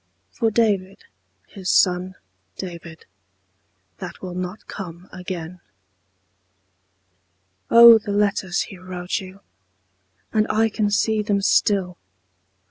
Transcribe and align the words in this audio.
For 0.31 0.49
David, 0.49 1.03
his 1.45 1.69
son 1.69 2.15
David, 2.57 3.05
That 3.99 4.19
will 4.19 4.33
not 4.33 4.65
come 4.65 5.07
again. 5.13 5.59
Oh, 7.69 7.99
the 7.99 8.09
letters 8.11 8.61
he 8.61 8.77
wrote 8.79 9.19
you, 9.19 9.41
And 10.33 10.47
I 10.49 10.69
can 10.69 10.89
see 10.89 11.21
them 11.21 11.39
still. 11.43 11.99